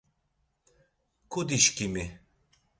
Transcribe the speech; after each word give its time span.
Kudi-şǩimi! 1.31 2.05